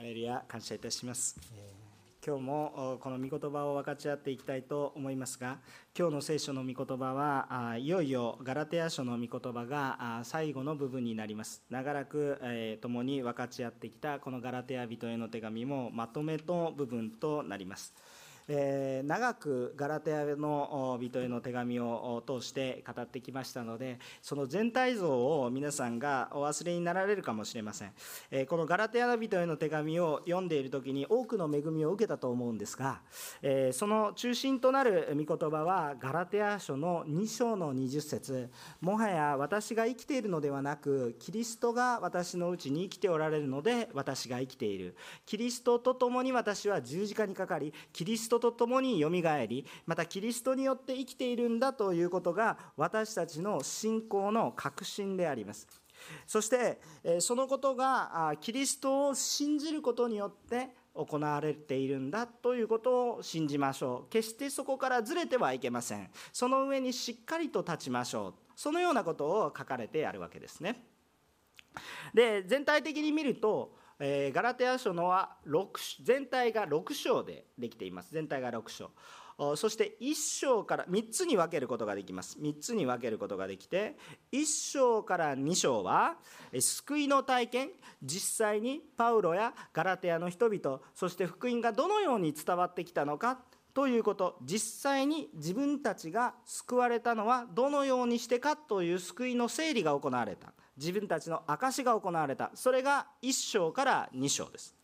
[0.00, 1.38] ハレルヤ感謝いたします。
[2.26, 5.58] 今日もこの御言葉を分かち合っていきたいと思いますが、
[5.94, 11.62] 今日の聖書の御言葉は、いよいよガラテヤ書の御言葉が最後の部分になります。
[11.68, 12.40] 長らく
[12.80, 17.92] 共に分かち合ってきたこのガラテヤ人への手紙もまとめの部分となります。
[18.52, 27.92] えー、長くガラテヤの人への手紙を通して語ってきましたのでその全体像を皆さんがお忘れになられるかもしれません、
[28.32, 33.02] えー、このガラテヤの人への手紙を読んでいる時に多くの恵みを受けたと思うんですが、
[33.40, 38.50] えー、その中心となる御言葉はガラテヤ書の2章の20節。
[38.80, 44.96] もはや私が生きているのではなくキリストが私のうちに生きておられるので私が生きている。
[45.24, 55.68] キリストと共に私は十字架にかかりキリストと共によみがえりまたキリストによって生きているんだということが私たちの信仰の確信であります。
[56.26, 56.80] そして
[57.20, 64.10] そのことがキリストを信じることによって行われているんだということを信じましょう。
[64.10, 66.10] 決してそこからずれてはいけません。
[66.32, 68.34] その上にしっかりと立ちましょう。
[68.56, 70.84] そのようなことを書かれてあるわけですね。
[72.12, 78.12] で全体的に見るとえーガラテヤ書のは6全体が6章でできています。
[78.12, 78.90] 全体が6章。
[79.56, 82.38] そして1章から3つに分けることができます。
[82.38, 83.96] 3つに分けることができて
[84.32, 86.16] 1章から2章は
[86.58, 87.70] 救いの体験。
[88.02, 93.38] 実際にパウロやガラテヤの人々そして福音がどのように伝わってきたのか
[93.72, 94.38] ということ。
[94.42, 100.52] 実際に自分たちが救われたのはどのようにしてかという救いの整理が行われた。
[100.80, 102.50] 自分たちの証が行われた。
[102.54, 104.74] それが1章から2章です。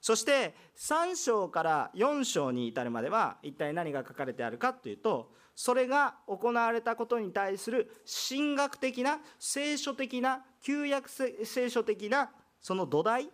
[0.00, 7.90] そして3章から4章に至るまでは一体何が書かれてあるかというとそれが行われたことに対する
[8.28, 13.28] 神学的な聖書的な旧約聖書的なその土台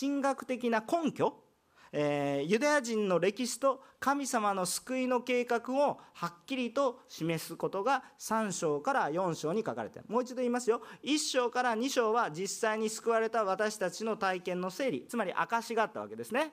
[0.00, 1.34] 神学的な根拠
[1.92, 10.08] えー、ユダヤ人の歴史と神様の救いの計画をはっきりと示すことが3章から4章に書かれている。
[10.08, 10.82] もう一度言いますよ。
[11.04, 15.06] 1章から2章は実際に救われた私たちの体験の整理。
[15.08, 16.52] つまり証があったわけですね。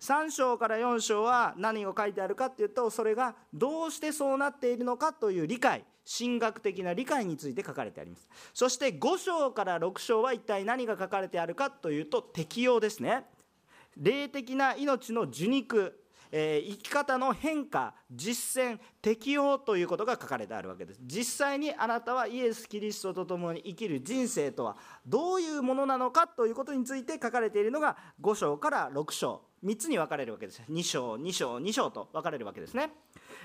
[0.00, 5.84] 3章から4章は何を書いてあるかっていうとそれがどうしてそうなっているのかという理解。
[6.06, 8.28] 神学的な理解について書かれてあります。
[8.52, 13.24] そして5章から6章は一体何が書かれてあるかというと適用ですね。
[13.96, 16.00] 霊的な命の受肉、
[16.30, 21.00] えー、生き方の変化実践適用ということが書かれてあるわけです。
[21.02, 32.90] 実際にあなたはイエス・キリストと共に生きる人生とはどういうものなのかということについて書かれているのが5章から6章3つに分かれるわけです2章2章2章と分かれるわけですね。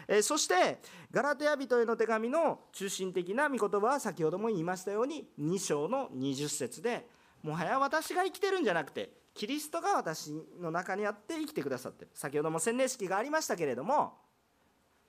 [0.07, 0.79] えそして
[1.11, 7.05] ガラテヤ人への手紙の中心的な御言葉は先ほども言いましたように2章の20節で
[7.43, 12.11] もはや私が生きてるんじゃなくてキリストが私の中にあって生きてくださってる。
[12.13, 14.17] 先ほども洗礼式がありましたけれども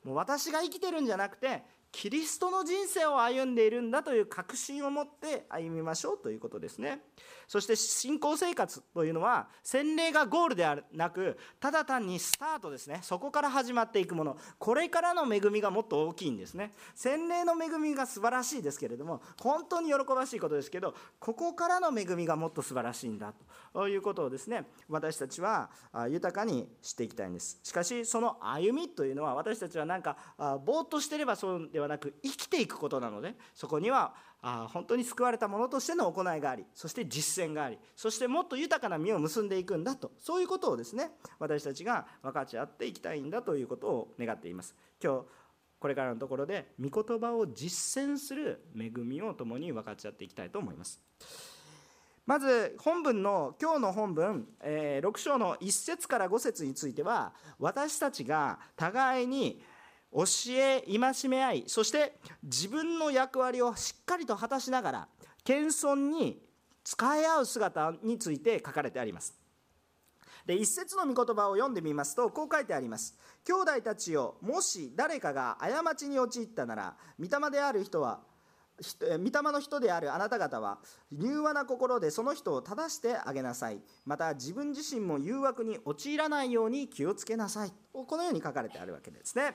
[0.04, 7.02] もう私が生きてるんじゃなくてキリストの人生を歩んでいるんだという確信を持って歩みましょうということですね。
[7.48, 13.00] そして信仰生活というのは洗礼がゴールではなくただ単にスタートですね。
[13.02, 14.36] そこから始まっていくもの。
[14.58, 16.72] これからの恵みがもっと大きいんですね。
[16.94, 23.34] 洗礼の恵みが素晴らしいですけれども本当に喜ばしいことですけどここからの恵みがもっと素晴らしいんだ
[23.74, 25.70] ということをですね私たちは
[26.08, 27.58] 豊かにしていきたいんです。
[27.64, 30.16] しかしその歩みというのは私たちはなんか
[30.64, 44.74] ぼーっとしてればそうでではなく生きていくことなのでそこにはあ本当に救われた者としての行いがありそして実践がありそしてもっと豊かな実を結んでいくんだとそういうことをですね私たちが分かち合っていきたいんだということを願っています。
[45.02, 45.24] 今日
[45.78, 51.00] これからのところで御言葉を実践する恵みを共に分かち合っていきたいと思います。
[52.26, 59.62] まず本文の今日の本文、え6章の1節から5節については私たちが互いに
[60.12, 65.08] 教え戒め合いそして自分の役割をしっかりと果たしながら
[65.44, 66.42] 謙遜に
[66.82, 69.38] 使い合う姿について書かれてあります。
[70.46, 73.16] で一節の御言葉を読んでみますとこう書いてあります。
[73.44, 78.20] 兄弟たちよもし誰かが過ちに陥ったなら御霊である人は
[79.00, 80.78] 御霊の人であるあなた方は
[81.12, 83.80] 柔和な心でその人を正してあげなさい。
[84.06, 87.72] また自分自身も誘惑に陥らないように気をつけなさい。
[87.92, 89.54] このように書かれてあるわけですね。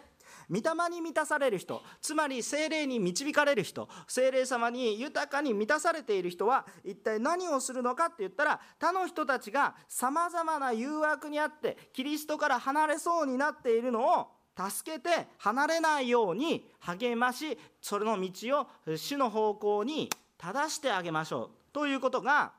[0.49, 14.27] 御霊に満たされる人つまり精霊に導かれる人精霊様に豊かに満たされている人は一体何をするのかって言ったら他の人たちがさまざまな誘惑にあってキリストから離れそうになっているのを
[14.57, 18.67] 助けて離れないように励ましそれの道を
[18.97, 22.53] 主の方向に正してあげましょうということが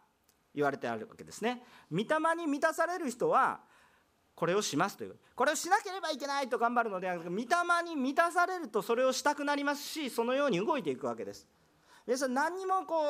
[0.55, 1.63] 言われてあるわけですね。
[1.93, 2.05] 御霊
[2.37, 3.61] に満たされる人は
[4.37, 5.17] これをしますという。
[5.35, 7.45] これをしなければいけないと頑張るのではなく御霊
[7.85, 11.47] に満たされるとそれをしたくなりますしそのように動いていくわけです。
[12.07, 13.03] 皆さん何にもこ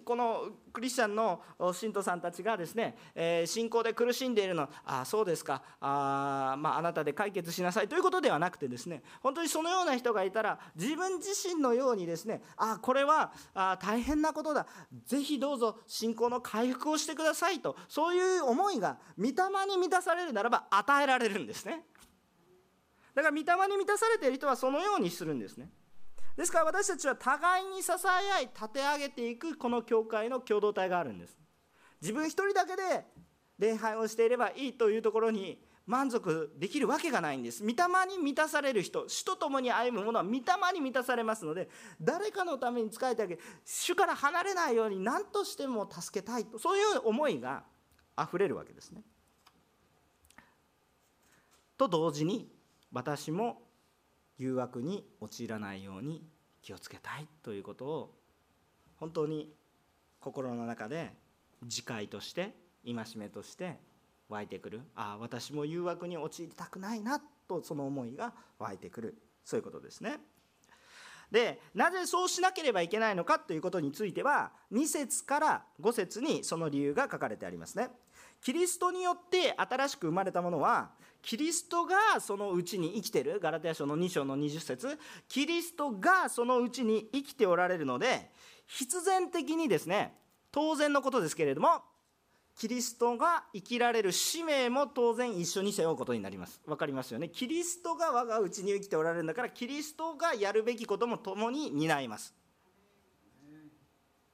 [0.00, 1.42] うこのクリスチャンの
[1.74, 5.62] 信徒さんたちがですね、えー、信仰で苦しんでいるのああそうですか。
[5.78, 14.66] あ,、まあ、あなたで解決しなさいということではなくてですね本当にそのような人がいたら自分自身のようにですねあこれはあ大変なことだ。
[15.04, 19.32] ぜひどうぞ信仰の回復をしてくださいとそういう思いが御霊
[19.68, 21.84] に満たされるならば与えられるんですね。
[23.14, 25.68] だから御霊に満たされている人はそのようにするんですね。
[26.36, 27.94] ですから私たちは互いに支え
[28.32, 31.38] 合い立て上げていくこの教会の共同体があるんです。
[32.00, 33.06] 自分一人だけで
[33.58, 37.62] 礼拝をしていればいいというところに満足できるわけがないんです。
[37.62, 37.74] 御霊
[38.08, 40.40] に満たされる人主と共に歩む者は御霊
[40.74, 41.68] に満たされますので
[42.00, 47.64] 誰かのために仕えてあげ主から離れないように何としても助けたいとそういう思いが
[48.16, 49.02] あふれるわけですね。
[51.76, 52.50] と同時に
[52.92, 53.63] 私も
[54.38, 56.24] 誘惑に陥らないように
[56.62, 58.14] 気をつけたいということを
[58.96, 59.52] 本当に
[60.20, 61.12] 心の中で
[61.62, 62.54] 自戒として
[62.84, 63.78] 戒めとして
[64.28, 70.18] 湧いてくるああ私も誘惑に陥りたくないなとその思いが湧いてくるそういうことですね。
[71.30, 77.88] でなぜそうしなければいけないのかということについては2節から5節にその理由が書かれてありますね。
[78.40, 80.90] キリストによって新しく生まれたものは
[81.24, 84.98] キリストがそのうちに生きてるガラテヤ書の2章の20節。
[85.26, 88.30] キリストがそのうちに生きておられるので
[88.66, 90.14] 必然的にですね
[90.52, 91.82] 当然のことですけれども
[92.56, 96.60] キリストが生きられる使命も当然一緒に背負うことになります。
[96.66, 97.30] 分かりますよね？
[97.30, 102.34] キリストが我がうちに生きておられるんだからキリストがやるべきことも共に担います。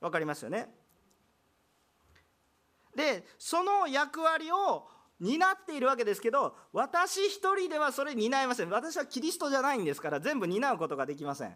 [0.01, 0.69] 分かりますよね？
[2.97, 4.89] でその役割を
[5.21, 8.71] 担っているわけですけど私一人ではそれ担いません。
[8.71, 11.55] 私はキリストじゃないんですから全部担うことができません。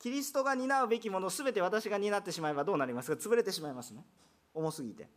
[0.00, 3.16] キリストが担うべきもの全て私が担ってしまえばどうなりますか？
[3.16, 4.04] 潰れてしまいますね。
[4.54, 5.08] 重すぎて。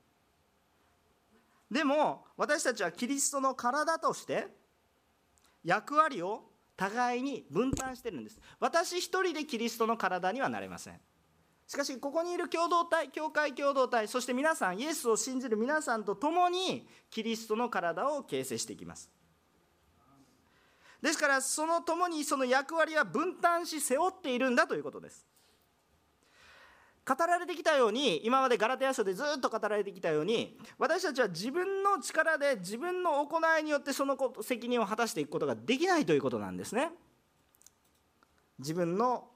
[1.72, 4.48] でも私たちはキリストの体として
[5.64, 6.44] 役割を
[6.76, 8.40] 互いに分担してるんです。
[8.60, 11.00] 私一人でキリストの体にはなれません。
[11.68, 19.10] しかしここにいる共同体教会共同体そして皆さんイエスを信じる皆さんと共にキリストの体を形成していきます。
[21.02, 25.26] ですからその共にその役割は分担し背負っているんだということです。
[27.06, 36.92] 語られてきたように今までガラテヤ書でずっと語られてきたように私たちは自分の力で自分の行いによってその責任を果たしていくことができないということなんですね。
[38.60, 39.28] 自分の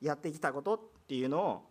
[0.00, 1.62] やってきたことっていうのを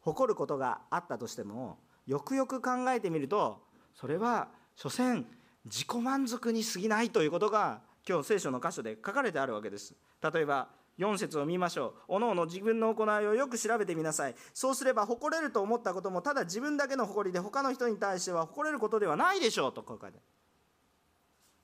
[0.00, 3.60] 誇ることがあったとしてもよくよく考えてみると
[3.94, 5.26] それは所詮
[5.64, 10.68] 自己満足に過ぎないということが今日聖書の箇所で書かれてあるわけです例えば
[10.98, 12.14] 4節を見ましょう。
[12.14, 14.34] おのおの自分の行いをよく調べてみなさい。
[14.52, 20.18] そうすれば誇れると思ったこともただ自分だけの誇りで他の人に対しては誇れることではないでしょうとこう書いて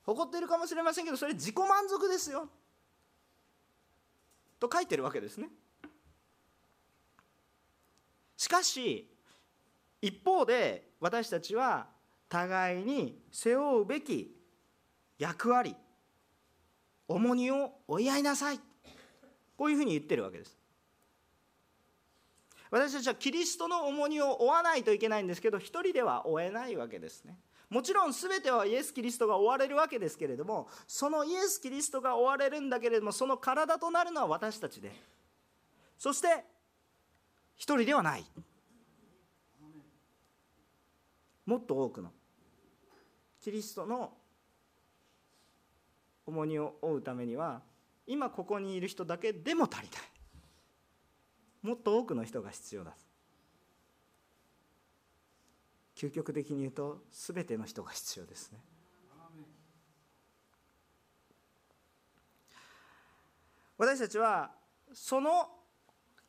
[0.05, 2.47] 誇っているかもしれませんけどそれ自己満足ですよ。
[4.59, 5.49] と書いてるわけですね。
[8.37, 9.09] しかし
[10.01, 11.87] 一方で私たちは
[12.29, 14.35] 互いに背負うべき
[15.17, 15.75] 役割
[17.07, 18.59] 重荷を追い合いなさい。
[19.57, 20.57] こういうふうに言ってるわけです。
[22.71, 27.39] 私たちはキリストの重荷を負わないといけないんですけど一人では負えないわけですね。
[27.69, 34.91] もちろん全てはイエス・キリストが追われるわけですけれどもそのイエス・キリストが追われるんだけれどもその体となるのは私たちで。
[35.97, 36.43] そして
[37.55, 38.25] 一人ではない。
[41.45, 42.11] もっと多くの。
[43.41, 44.13] キリストの
[46.25, 47.61] 重荷を負うためには
[48.07, 50.01] 今ここにいる人だけでも足りない。
[51.61, 52.95] もっと多くの人が必要だ。
[55.95, 58.59] 究極的に言うと全ての人が必要ですね。
[63.77, 64.51] 私たちは
[64.93, 65.49] その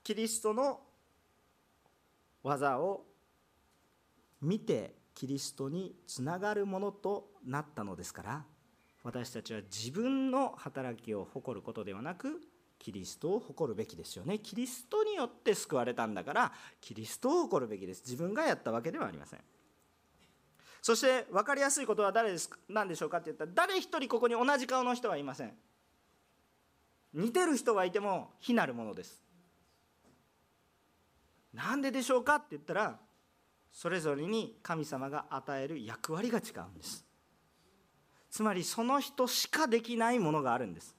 [0.03, 0.86] キリストの
[2.47, 3.05] 技を
[4.41, 8.45] 見てキリストにつながるものとなったのですから
[9.03, 12.41] 私たちは自分の働きを誇ることではなく
[12.79, 14.39] キリストを誇るべきですよね。
[14.39, 18.03] キリストによって救われたんだからキリストを誇るべきです。
[18.05, 19.41] 自分がやったわけではありません。
[20.83, 25.53] そして分かりやすいことは誰です何でしょうかって言ったら誰一人ここに同じ顔の人はいません。
[27.15, 29.26] 似てる人はいても非なるものです。
[31.53, 32.99] なんででしょうかって言ったら
[33.73, 37.05] それぞれに神様が与える役割が違うんです。
[38.31, 40.95] つまりその人しかできないものがあるんです。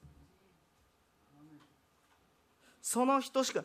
[2.80, 3.64] その人しかい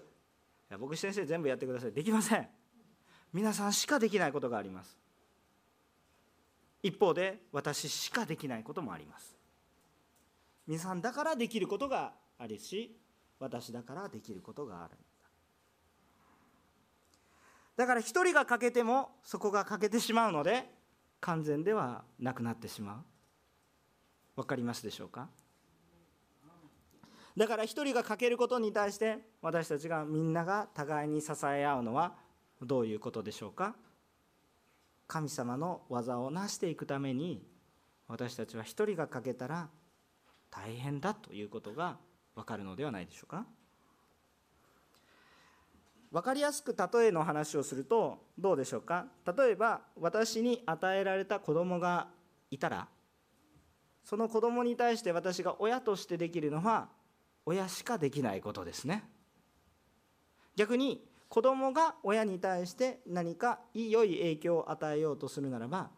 [0.69, 1.91] や僕先生全部やってください。
[1.91, 2.47] できません。
[3.31, 4.97] 皆さんしかできないことがあります。
[6.83, 9.35] 一方で私しかできないこともあります。
[10.67, 12.95] 皆さんだからできることがあるし
[13.39, 14.97] 私だからできることがある。
[17.75, 20.69] だから一人が欠けてもそこが欠けてしまうので
[21.19, 22.97] 完全ではなくなってしまう。
[24.35, 25.29] 分かりますでしょうか？
[27.35, 32.13] だから一人が欠けることに対して私たちがみんなが互いに支え合うのは
[32.61, 33.75] どういうことでしょうか？
[35.07, 37.43] 神様の技を成していくために
[38.07, 39.69] 私たちは一人が欠けたら
[40.51, 41.97] 大変だということが
[42.35, 43.45] 分かるのではないでしょうか？
[46.13, 49.07] 分かりやすく例えの話をするとどうでしょうか？
[49.35, 52.07] 例えば私に与えられた子供が
[52.51, 52.87] いたら
[54.03, 56.89] その子供に対して私が親としてできるのは
[57.47, 59.03] 親しかできないことですね。
[60.55, 65.89] 逆に子供が親に対して何か良い影響を与えようとするならば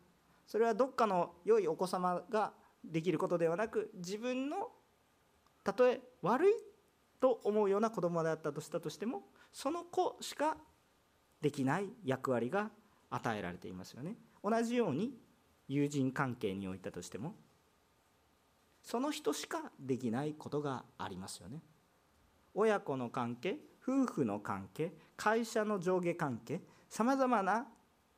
[0.48, 2.54] それはどっかの良いお子様が
[2.86, 4.70] できることではなく自分の
[5.66, 6.54] たとえ悪い
[7.26, 10.58] と思うような子供であったとしたとしてもその子しか
[11.42, 12.70] できない役割が
[13.10, 14.16] 与えられていますよね。
[14.44, 15.18] 同じように
[15.68, 17.34] 友人関係においたとしても
[18.84, 21.64] その人しかできないことがありますよね。
[22.54, 27.66] 親子の関係夫婦の関係会社の上下関係さまざまな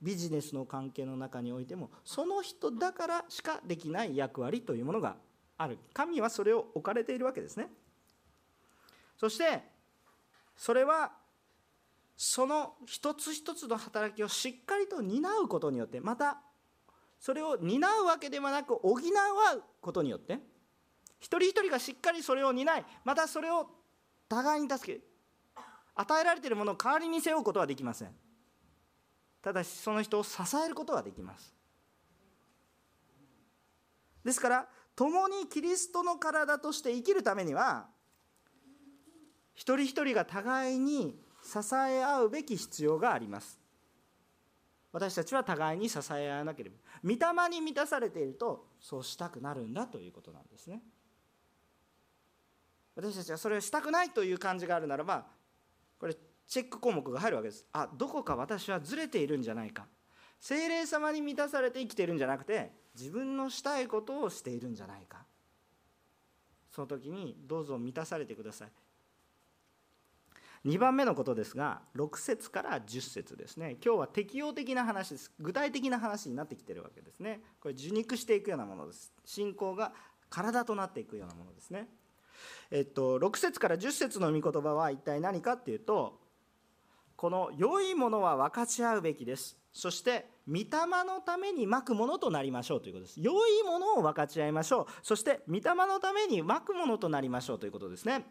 [0.02, 5.16] ビジネスの関係の中においてもその人だからしかできない役割というものが
[5.58, 5.78] ある。
[5.94, 7.70] 神はそれを置かれているわけですね。
[9.18, 9.62] そして
[10.56, 11.12] それは
[12.16, 16.40] その一つ一つの働きをしっかりと担うことによってまた
[17.20, 19.02] それを担うわけではなく補う
[19.82, 20.40] ことによって
[21.20, 23.68] 一人一人がしっかりそれを担いまたそれを
[24.30, 25.02] 互いに助け
[25.96, 28.10] 与えられているものを代わりに背負うことはできません。
[29.42, 31.54] ただしその人を支えることはできます。
[34.24, 37.88] ですから共にキリストの体として生きるためには
[39.58, 43.60] 一人一人が互いに支え合うべき必要があります。
[44.92, 50.82] 私たちは互いに支え合わなければ御霊に満たされているとそうしたくなるんだということなんですね。
[52.96, 55.26] 私たちはそれをしたくないという感じがあるならば
[56.00, 56.16] これ
[56.48, 57.66] チェック項目が入るわけです。
[57.74, 59.88] あどこか私はずれているんじゃないか。
[60.40, 65.26] 精霊様に満たされて生きているんじゃなくて自分のしたいことをしているんじゃないか。
[66.70, 68.72] その時にどうぞ満たされてください。
[70.68, 73.78] 2番目のことですが6節から10節ですね。
[73.84, 75.32] 今日は適応的な話です。
[75.40, 77.40] 具体的な話になってきてるわけですね。
[77.62, 79.14] これ受肉していくようなものです。
[79.24, 79.94] 信仰が
[80.30, 81.88] 体となっていくようなものですね。
[82.70, 86.20] えっと、6節から10節の御言葉は一体何かっていうと
[87.16, 89.58] この良いものは分かち合うべきです。
[89.72, 90.66] そして御霊
[91.06, 93.22] のためにまくものとなりましょうということです。
[93.22, 94.86] 良いものを分かち合いましょう。
[95.02, 98.26] そして御霊のためにまくものとなりましょうということですね。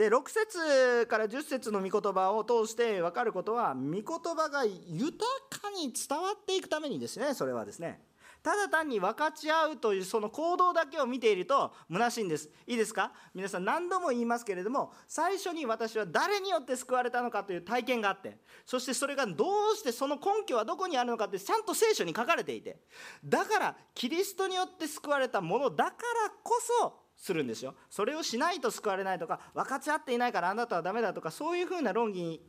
[0.00, 8.00] で6節から10節の御言葉を通して分かることは御言葉が豊かに伝わっていくためにですねそれはですね。
[8.42, 12.48] ただ単に分かち合うというその行動だけを見ていると虚しいんです。
[12.66, 13.12] いいですか？
[13.34, 22.78] 皆さん何度も言いますけれども最初に私は誰によって救われたのかという体験があってそしてそれがどうしてその根拠はどこにあるのかってちゃんと聖書に書かれていて
[23.22, 25.94] だからキリストによって救われたものだから
[26.42, 27.74] こそするんですよ。
[27.90, 32.40] それをしないと救われないとか分かち合っていないからあなたはダメだとかそういうふうな論議に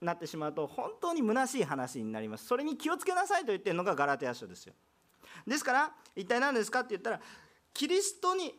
[0.00, 2.46] なってしまうと本当に虚しい話になります。
[2.46, 4.74] それに気をつけなさいと言ってるのがガラテヤ書ですよ。
[5.46, 7.20] ですから一体何ですかって言ったら
[7.74, 8.54] キリストに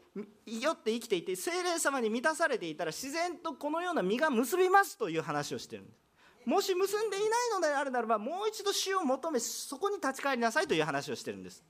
[0.45, 6.05] よって生きていて精霊様に満たされていたら自然とこのような実が結びますという話をしてるんです。
[6.45, 11.63] もし結んでいないのであるならばもう一度死を求めそこに立ち返りなさいという話をしてるんです。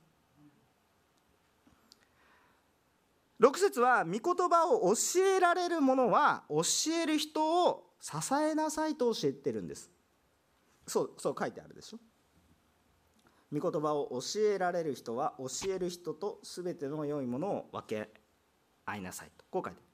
[3.40, 6.62] 6節は御言葉を教えられる者は教
[7.02, 9.90] える人を支えなさいと教えてるんです。
[10.86, 11.98] そうそう書いてあるでしょ。
[13.52, 18.10] 御言葉を教えられる人は教える人と全ての良いものを分け
[18.84, 19.44] 合いなさいと。
[19.50, 19.86] こう書いてある。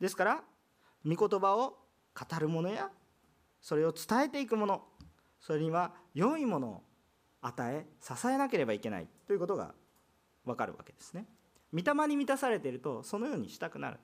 [0.00, 0.42] ですから
[1.04, 1.76] 御言葉を
[2.14, 2.90] 語る者や
[3.60, 4.82] それを伝えていく者
[5.40, 6.82] それには良いものを
[7.40, 9.74] 与え支えなければいけないということが
[10.44, 11.26] 分かるわけですね。
[11.72, 13.98] 御霊に満たされているとそのようにしたくなる。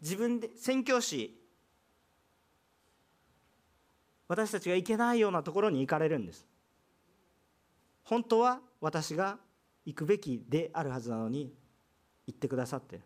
[0.00, 1.38] 自分で宣教師
[4.28, 6.46] 私たちが行けないようなところに行かれるんです。
[8.04, 9.38] 本当は私が
[9.84, 11.52] 行くべきであるはずなのに
[12.26, 13.00] 行ってくださって。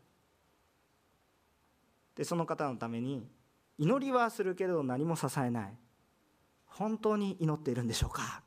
[2.15, 3.27] でその方のために
[3.79, 5.77] 祈りはするけれど何も支えない。
[6.67, 8.43] 本当に祈っているんでしょうか。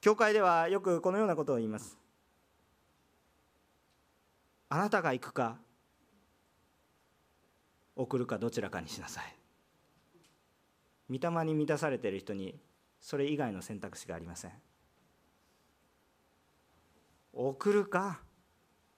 [0.00, 1.98] 教会ではよくこのようなことを言います。
[4.68, 5.58] あなたが行くか
[7.94, 9.36] 送るかどちらかにしなさい。
[11.08, 12.58] 御霊に満たされている人に
[13.00, 14.52] それ以外の選択肢がありません。
[17.32, 18.20] 送るか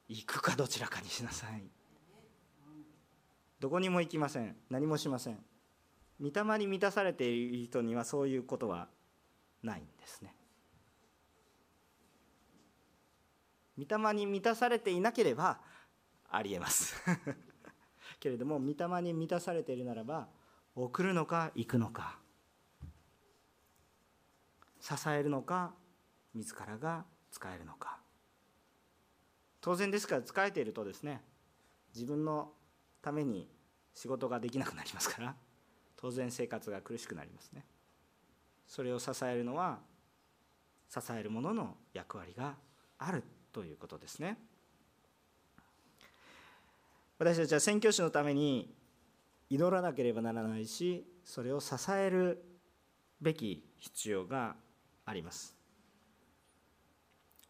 [0.09, 1.63] 行くかどちらかにしなさい。
[3.61, 4.57] どこにも行きません。
[4.71, 5.45] 何もしません。
[6.21, 8.89] 御霊に満たされている人にはそういうことは
[9.63, 10.35] ないんですね。
[13.79, 15.61] 御霊に満たされていなければ
[16.29, 16.97] ありえます。
[18.19, 20.29] けれども御霊に満たされているならば
[20.75, 22.19] 送るのか行くのか
[24.81, 25.75] 支えるのか
[26.35, 28.01] 自らが使えるのか。
[29.61, 31.23] 当然ですから使えているとですね
[31.93, 32.55] 自分の
[33.03, 33.51] ために
[33.93, 35.37] 仕事ができなくなりますから
[35.97, 37.65] 当然生活が苦しくなりますね。
[38.67, 39.81] それを支えるのは
[40.89, 42.57] 支える者の役割が
[42.99, 43.25] ある。
[43.59, 44.39] ということですね。
[47.19, 48.73] 私たちは宣教師のために
[49.51, 52.41] 祈らなければならないしそれを支える
[53.21, 54.55] べき必要が
[55.05, 55.57] あります。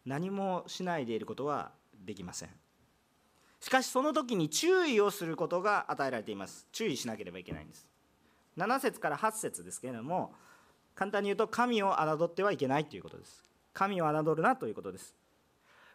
[0.03, 1.73] 何もしないでいることは
[2.03, 2.49] できません。
[3.59, 6.65] しかしその時に注意をすることが与えられています。
[6.71, 7.87] 注意しなければいけないんです。
[8.57, 10.33] 7節から8節ですけれども
[10.95, 13.45] 簡単に言うと神を侮ってはいけないということです。
[13.73, 15.18] 神を侮るなということです。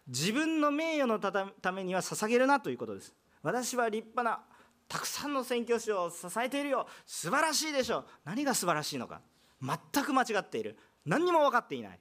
[0.06, 3.14] 自分の名誉のためには捧げるなということです。
[3.42, 4.44] 私は立派な
[4.88, 6.87] たくさんの宣教師を支えているよ。
[7.06, 8.04] 素晴らしいでしょう。
[8.25, 9.20] 何が素晴らしいのか。
[9.62, 10.76] 全く間違っている。
[11.06, 12.00] 何にも分かっていない。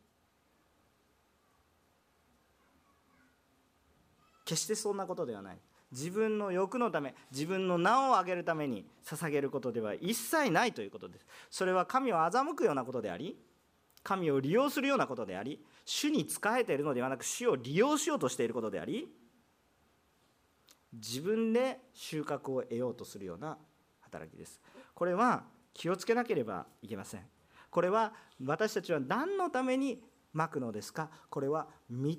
[4.45, 5.57] 決してそんなことではない。
[5.91, 11.25] 自分の欲のため自分の名を上げるために捧げることでは一切ないということです。
[11.49, 13.37] それは神を欺くようなことであり
[14.03, 19.09] 神を利用するようなことであり主に仕えているのではなく主を利用しようとしていることであり
[20.93, 23.57] 自分で収穫を得ようとするような
[24.01, 24.61] 働きです。
[24.93, 27.21] これは気をつけなければいけません。
[27.71, 28.13] これは
[28.45, 31.09] 私たちは何のためにまくのですか？
[31.31, 32.15] これは御霊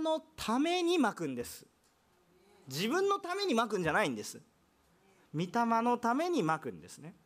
[0.00, 1.66] のためにまくんです。
[2.68, 4.40] 自分のためにまくんじゃないんです。
[5.34, 5.48] 御霊
[5.82, 7.16] のためにまくんですね。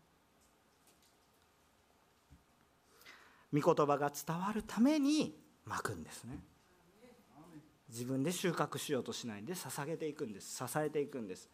[3.60, 6.38] 御言葉が伝わるためにまくんですね。
[7.88, 10.56] 自分で収穫しようとしないで捧げていくんです。
[10.56, 11.48] 支えていくんです。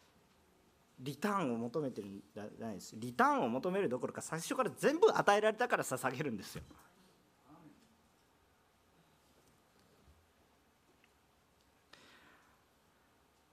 [0.99, 2.95] リターンを求めてるんじゃないです。
[2.97, 6.63] リターンを求めるどころか最初から全部与えられたから捧げるんですよ。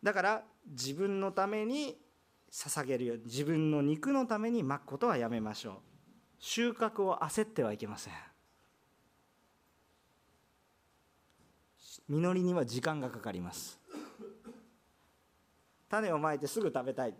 [0.02, 1.98] だから自分のために
[2.50, 5.74] 捧げるよ自分の肉のためにまくことはやめましょう。
[6.38, 8.29] 収穫を焦ってはいけません。
[12.10, 13.78] 実りには時間がかかります
[15.88, 17.14] 種をまいてすぐ食べたい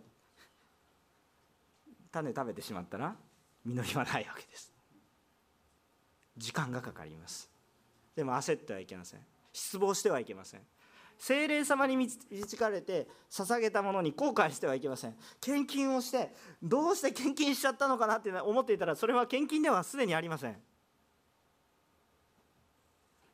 [2.11, 3.15] 種食べてしまったら
[3.65, 4.69] 実りはないわけです
[6.37, 7.49] 時間がかかります
[8.15, 9.21] でも焦ってはいけません
[9.53, 10.59] 失望してはいけません
[11.17, 20.57] 精霊様に導かれて捧げたものに後悔してはいけません献金をしてどうして献金しちゃったのかなって思っていたらそれは献金ではすでにありません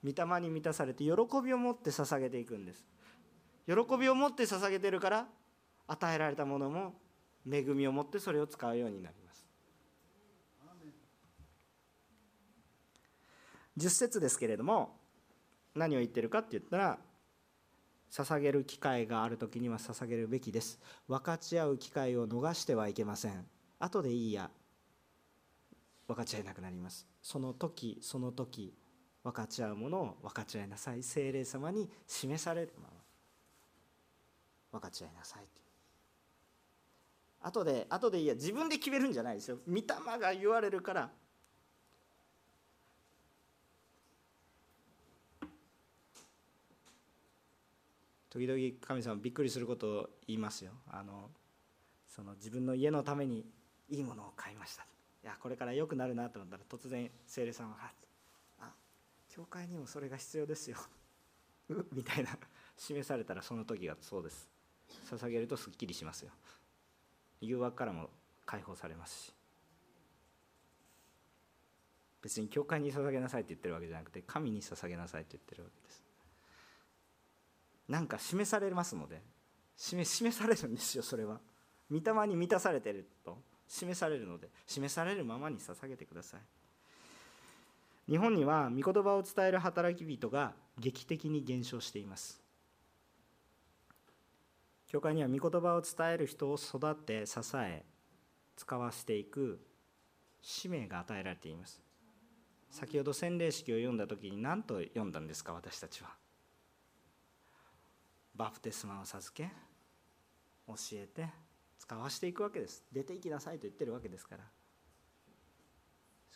[0.03, 1.11] 御霊に満たされて喜
[1.43, 2.85] びを持って捧げていくんです。
[3.67, 5.27] 喜びを持って捧げてるから
[5.87, 6.93] 与えられたものも
[7.49, 9.45] 恵みを持ってそれを使うようになります。
[13.77, 14.97] 10節ですけれども
[15.75, 16.97] 何を言ってるかって言ったら
[18.11, 20.79] 捧げる機会がある時には捧げるべきです。
[21.07, 23.45] 分かち合う機会を逃してはいけません。
[23.79, 24.49] 後でいいや。
[26.07, 27.05] 分かち合えなくなります。
[27.21, 28.73] その時その時。
[29.27, 32.87] 分かち合うものを分かち合いなさい精霊様に示されるま
[34.71, 35.43] ま分かち合いなさい
[37.41, 39.59] 後で後でいや自分で決めるんじゃないですよ。
[39.67, 39.83] 御霊
[40.19, 41.09] が言われるから。
[48.29, 50.71] 時々神様びっくりすることを言いますよ。
[50.89, 51.29] あの
[52.07, 53.45] その自分の家のために
[53.89, 54.83] いいものを買いました。
[55.23, 58.06] いやこれから良くなるなと思ったら突然聖霊さんは「あ
[59.37, 60.77] 教会にもそれが必要ですよ」
[61.93, 62.37] みたいな。
[62.75, 64.49] 示されたらその時がそうです。
[65.05, 66.31] 捧げるとすっきりしますよ。
[67.41, 68.09] 誘惑からも
[68.45, 69.33] 解放されますし。
[72.21, 76.03] 別に教会に捧げなさいって言ってるわけじゃなくて神に捧げなさいって言ってるわけです。
[77.87, 79.23] なんか示されますので。
[79.75, 81.39] 示示されるんですよそれは。
[81.91, 86.41] 御霊に満たされてると示されるので示されるままに捧げてください。
[88.09, 92.41] 日本には御言葉を伝える働き人が劇的に減少しています。
[94.87, 97.83] 教会には御言葉を伝える人を育て支え
[98.55, 99.59] 使わせていく
[100.41, 101.81] 使命が与えられています。
[102.71, 106.09] 先ほど洗礼式を読んだ時に何と読んだんですか私たちは。
[108.35, 109.49] バプテスマを授け
[110.67, 111.27] 教えて
[111.79, 112.85] 使わしていくわけです。
[112.93, 114.43] 出て行きなさいと言ってるわけですから。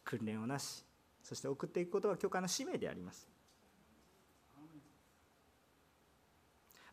[0.03, 0.83] 訓練をなし
[1.23, 3.27] そして送っていくことは教会の使命であります。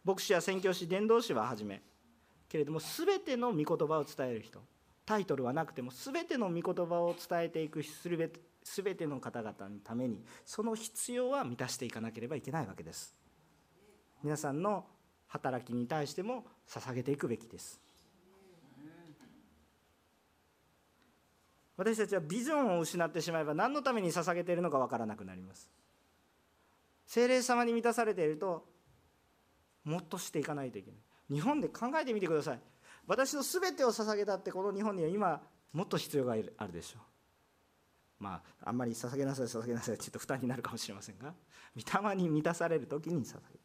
[0.05, 1.83] 牧師や宣教師伝道師ははじめ
[2.49, 4.63] けれども全ての御言葉を伝える人
[5.05, 8.31] タイトルはなくても全ての御言葉を伝えていくすべ
[8.63, 13.15] 全ての方々のためにその必要は満たしていかなければいけないわけです。
[14.23, 14.85] 皆さんの
[15.29, 17.81] 働きに対しても捧げていくべきです。
[21.79, 25.71] 私たちはビジョンを失ってしまえば何のために捧げているのか分からなくなります。
[27.07, 28.67] 精霊様に満たされていると
[29.85, 31.01] もっとしていかないといけない。
[31.31, 32.61] 日本で考えてみてください。
[33.07, 35.41] 私の全てを捧げたってこの日本には今
[35.73, 38.25] もっと必要があるでしょう。
[38.25, 41.33] まああんまり捧げなさい捧げなさいちょっと負担になるかもしれませんが
[41.77, 43.61] 御霊に満たされる時に捧げる。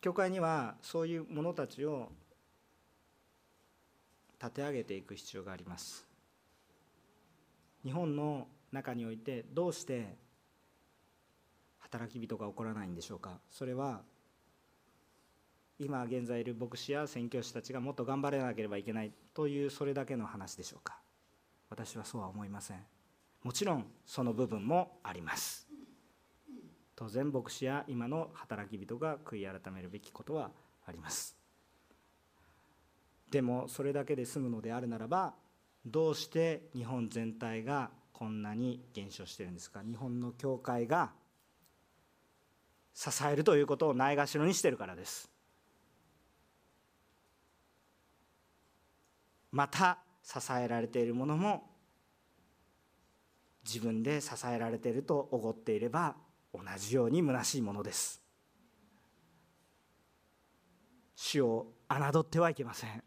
[0.00, 2.10] 教会にはそういう者たちを
[4.40, 6.06] 立て上げていく必要があります。
[7.84, 10.16] 日本の中においてどうして
[11.78, 13.38] 働き人が起こらないんでしょうか。
[13.50, 14.02] それは
[15.78, 20.98] 今現在いる牧師や宣教師たちがもっと頑張らなければいけないというそれだけの話でしょうか。
[21.68, 22.84] 私はそうは思いません。
[23.42, 25.68] もちろんその部分もあります。
[26.96, 30.50] 当然牧師や今の働き人が悔い改めるべきことは
[30.86, 31.35] あります。
[33.30, 35.34] でもそれだけで済むのであるならば
[35.84, 39.82] どうして日本全体がこんなに減少してるんですか？
[39.82, 41.12] 日本の教会が
[42.94, 45.30] 支えるということをないがしろにしてるからです。
[49.52, 51.70] また支えられているものも
[53.64, 56.16] 自分で支えられているとおごっていれば
[56.54, 58.22] 同じように虚しいものです。
[61.14, 63.02] 主を侮ってはいけません。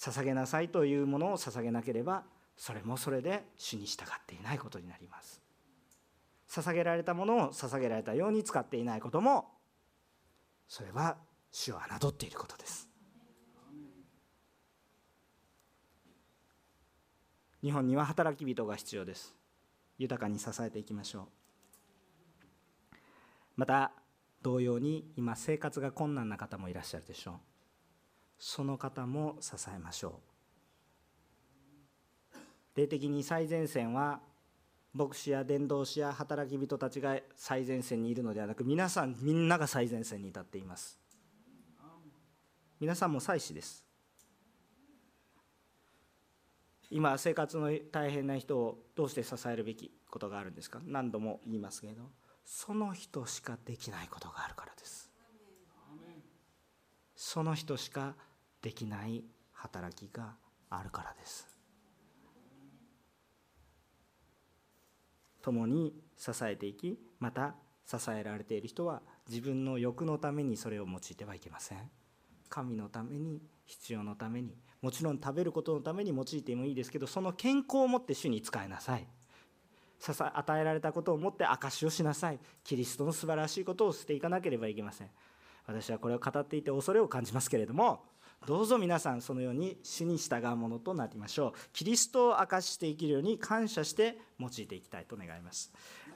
[0.00, 2.24] 捧げなさいというものを捧げなければ
[2.56, 5.42] それもそれで主に従っていないことになります。
[6.48, 9.52] 捧げられたものを捧げられたように使っていないことも
[10.66, 11.16] それは
[11.52, 12.88] 主を侮っていることです。
[17.62, 19.36] 日本には働き人が必要です。
[19.98, 21.28] 豊かに支えていきましょ
[22.92, 22.98] う。
[23.56, 23.92] また
[24.40, 27.49] 同様に今生活が困難な方もいらっしゃるでしょう。
[28.42, 30.20] その方も支えましょ
[32.34, 32.38] う。
[32.74, 34.20] 霊的に最前線は
[34.94, 40.98] 牧師や伝道師や働き人たちが最前線にいるのではなく皆さんみんなが最前線に立っています。
[42.80, 43.84] 皆さんも祭司です。
[46.90, 50.80] 今生活の大変な人をどうして支えるべきことがあるんですか？
[50.86, 52.04] 何度も言いますけれど
[52.44, 55.10] その人しかできないことがあるからです。
[57.14, 58.14] その人しか
[58.62, 60.34] できない働きが
[60.68, 61.48] あるからです。
[65.42, 67.54] 共に支えていきまた
[67.86, 71.90] 支えられている人は自分の欲のためにそれを用いてはいけません。
[72.48, 79.06] 神のために必要のためにもちろん食べることのために用いてもいいですけどその健康をもって主に使いなさい。
[80.02, 82.38] 与えられたことをもって証しをしなさい。
[82.64, 85.10] キリストの素晴らしいことを捨ていかなければいけません。
[85.66, 88.04] 私はこれを語っていて恐れを感じますけれども
[88.46, 91.52] どうぞ皆さんそのように主に従うものとなりましょう。
[91.72, 95.70] キリストを証しして生きるように感謝して用いていきたいと願います。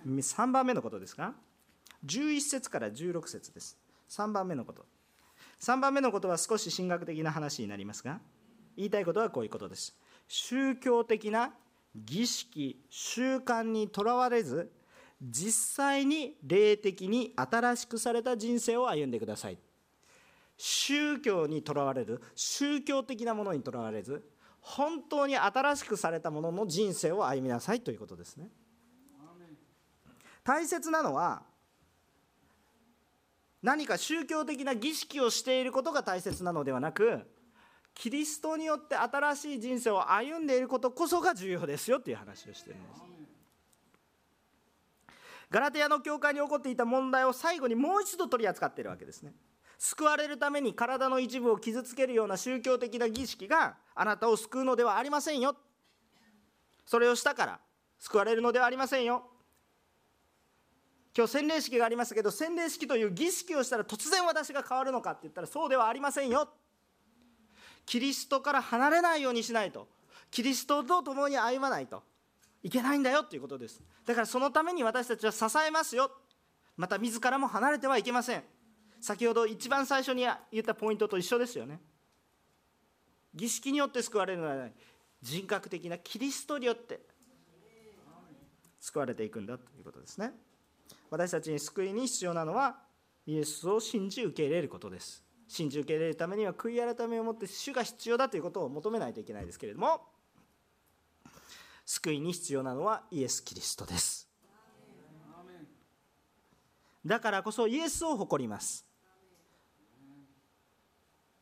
[0.07, 1.35] 3番目のことですが
[2.07, 3.79] 11節から16節です。
[4.09, 4.87] 3番目のこと。
[5.61, 8.21] 3番目のことは少し神学的な話になりますが
[8.77, 9.95] 言いたいことはこういうことです。
[10.27, 11.53] 宗教的な
[11.95, 14.73] 儀式習慣にとらわれず
[15.23, 19.59] 実際に霊的に新しくされた人生を歩んでください。
[20.57, 24.29] 宗教にとらわれる宗教的なものにとらわれず
[24.61, 28.49] 本当に新しくされたものの人生を歩みなさいということですね。
[30.43, 31.43] 大切なのは
[33.63, 37.27] 何か宗教的な儀式をしていることが大切なのではなく
[37.95, 43.03] キリストによって新しい人生を歩んでいることこそが重要ですよっていう話をしてるんです。
[45.51, 49.33] ガラテヤの教会に起こっていた問題を最後にもう一度取り扱っているわけですね。
[49.85, 55.55] 救われるために体の一部を傷つけるような宗教的な儀式があなたを救うのではありませんよ。
[56.87, 57.61] それをしたから
[57.99, 59.25] 救われるのではありませんよ。
[61.15, 66.49] 今日洗礼式がありましたけど洗礼式という儀式をしたら突然私が変わるのかって言ったらそうではありませんよ。
[67.85, 69.87] キリストから離れないようにしないと。
[70.31, 72.03] キリストと共に歩まないと。
[72.63, 73.83] いけないんだよということです。
[74.07, 76.11] だからそのために私たちは支えますよ。
[76.79, 78.45] また自らも離れてはいけません。
[79.05, 81.79] 先ほど一番最初に言ったポイントと一緒ですよね。
[83.35, 84.73] 儀式によって救われるのではない。
[85.21, 87.01] 人格的なキリストによって
[88.81, 90.33] 救われていくんだということですね。
[91.11, 92.79] 私たちに救いに必要なのは
[93.27, 95.23] イエスを信じ受け入れることです。
[95.49, 100.01] 信じ受け入れるためには悔い改めをもって主が必要だということを求めないといけないですけれども
[101.85, 104.31] 救いに必要なのはイエス・キリストです。
[107.05, 108.94] だからこそイエスを誇ります。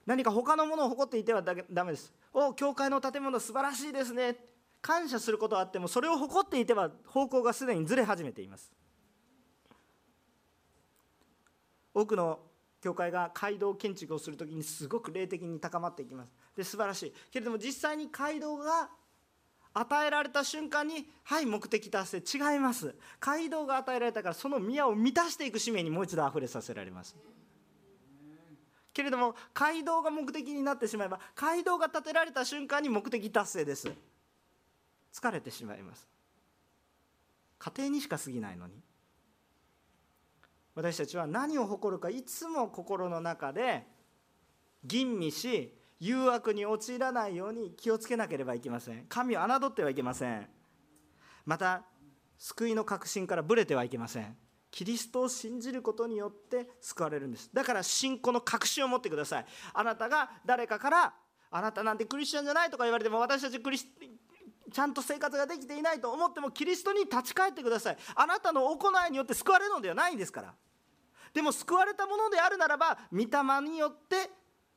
[0.06, 2.12] 何か他のものを誇っていてはだめです。
[2.32, 4.36] お教会の建物素晴らしいですね。
[4.80, 8.72] 感謝することはあってもそれを誇っていては方向がすでにずれ始めています。
[11.94, 12.40] 多くの
[12.80, 16.32] 教会が街道建築をするときにすごく霊的に高まっていきます。
[16.56, 17.12] で素晴らしい。
[17.30, 18.90] けれども実際に街道が
[19.74, 22.52] 与えられた瞬間にはい目的達成。
[22.52, 22.94] 違います。
[23.20, 27.14] 街道が与えられたからその宮を満たしていく使命にもう一度溢れさせられます。
[28.92, 33.90] けれども街道が目的になってしまえば街道が建てられた瞬間に目的達成です。
[35.12, 36.08] 疲れてしまいます。
[37.58, 38.74] 家庭にしか過ぎないのに。
[40.74, 43.86] 私たちは何を誇るかいつも心の中で
[44.84, 49.04] 吟味し誘惑に陥らないように気をつけなければいけません。
[49.08, 50.48] 神を侮ってはいけません。
[51.44, 51.84] また
[52.38, 54.36] 救いの確信からぶれてはいけません。
[54.72, 57.50] キリストを信じることによって救われるんです。
[57.52, 59.46] だから信仰の確信を持ってください。
[59.74, 61.14] あなたが誰かから
[61.50, 63.86] あなたなんてクリスチャンじゃないとか言われても私たちクリス
[64.72, 67.98] ちゃんと生活ができていないと思ってもキリストに立ち返ってください。
[68.16, 70.54] あなたの行いによって救われるのではないんですから。
[71.34, 73.26] でも救われたものであるならば御霊
[73.68, 74.30] によって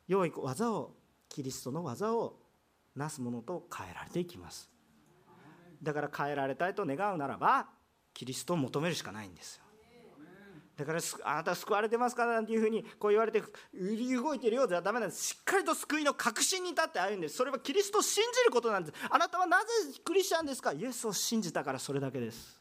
[0.09, 0.93] 良い技を
[1.29, 2.37] キリストの技を
[2.95, 4.69] なすものと変えられていきます。
[5.81, 7.69] だから変えられたいと願うならば
[8.13, 9.64] キリストを求めるしかないんですよ。
[10.77, 13.41] だからあなた救われてますかなんていうふうにこう言われて
[13.73, 15.23] 動いてるようではダメなんです。
[15.23, 18.97] しっかりと救いの確信に立って歩んでそれはキリストを信じることなんです。
[19.09, 19.65] あなたはなぜ
[20.03, 20.73] クリスチャンですか？
[20.73, 22.59] イエスを信じたからそれだけです。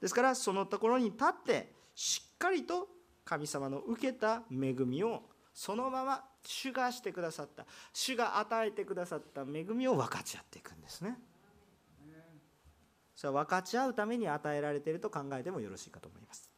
[0.00, 2.88] ですからそのところに立ってしっかりと
[3.24, 7.66] 神様の受けた恵みをそのまま主がしてくださった。
[7.92, 11.18] 主が与えてくださった恵みを分かち合っていくんですね。
[13.20, 16.50] それは分かち合うために与えられていると考えてもよろしいかと思います。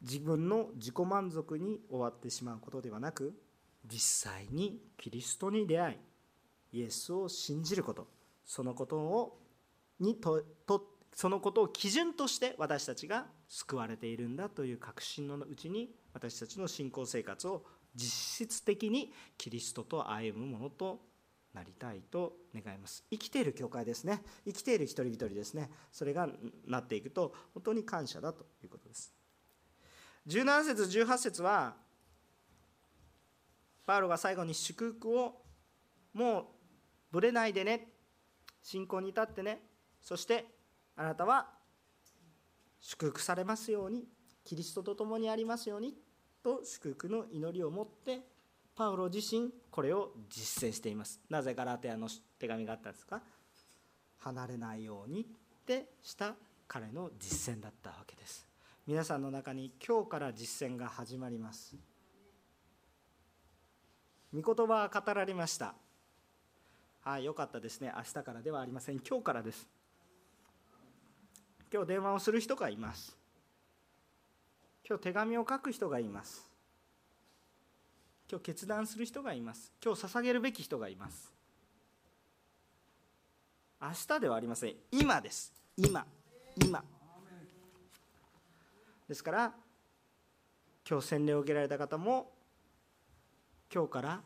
[0.00, 3.34] 自分の自己満足に終わってしまうことではなく
[3.84, 5.98] 実際にキリストに出会
[6.72, 8.08] いイエスを信じること
[8.46, 9.38] そのことを
[10.00, 21.14] にととそのことを基準として私たちが救われているんだという確信のうちに私たちの信仰生活を実質的にキリストと歩むものと
[21.56, 23.02] なりたいと願います。
[23.10, 24.22] 生きている教会ですね。
[24.44, 25.70] 生きている一人一人ですね。
[25.90, 26.28] それが
[26.66, 29.14] なっていくと本当に感謝だということです。
[30.28, 31.76] 17節18節は
[33.86, 35.40] パウロが最後に祝福を
[36.12, 36.44] もう
[37.12, 37.88] ぶれないでね。
[38.62, 39.62] 信仰に立ってね。
[40.02, 40.44] そして
[40.94, 41.48] あなたは
[42.80, 44.06] 祝福されますように。
[44.44, 45.94] キリストと共にありますように。
[46.42, 48.35] と祝福の祈りを持って
[48.76, 51.18] パウロ自身これを実践しています。
[51.30, 52.08] なぜガラテアの
[52.38, 53.22] 手紙があったんですか？
[54.18, 55.24] 離れないようにっ
[55.64, 56.34] てした
[56.68, 58.46] 彼の実践だったわけです。
[58.86, 61.74] 皆さんの中に今日から実践が始まります。
[64.34, 65.74] 御言葉は語られました。
[67.02, 67.92] あよかったですね。
[67.96, 69.00] 明日からではありません。
[69.00, 69.66] 今日からです。
[71.72, 73.16] 今日電話をする人がいます。
[74.86, 76.50] 今日手紙を書く人がいます。
[78.28, 79.72] 今日決断する人がいます。
[79.84, 81.32] 今日捧げるべき人がいます。
[83.80, 84.74] 明日ではありません。
[84.90, 85.52] 今です。
[85.76, 86.04] 今。
[86.64, 86.82] 今。
[89.08, 89.54] ですから
[90.88, 92.32] 今日洗礼を受けられた方も
[93.72, 94.22] 今日からは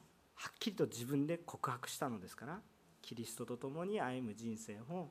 [0.49, 2.61] っきりと自分で告白したのですから
[3.03, 5.11] キリストと共に歩む人生を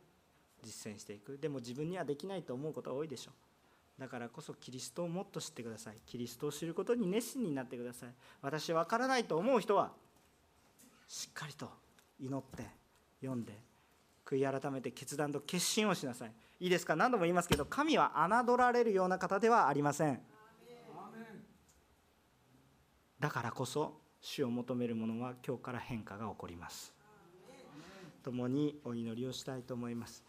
[0.63, 1.37] 実践していく。
[1.37, 3.33] でも自分にはできないと思うことが多いでしょう。
[3.99, 5.95] だからこそキリストをもっと知ってください。
[6.05, 8.09] キリストを知ることに熱心になってください。
[8.41, 9.91] 私分からないと思う人は
[11.07, 11.69] しっかりと
[12.19, 12.63] 祈って
[13.21, 13.53] 読んで
[14.25, 16.31] 悔い改めて決断と決心をしなさい。
[16.61, 16.95] いいですか？
[16.95, 18.13] 何度も言いますけど神は
[18.45, 20.21] 侮られるような方ではありません。
[23.19, 26.93] だからこそ主を求める者は今日から変化が起こります。
[28.23, 30.23] 共にお祈りをしたいと思います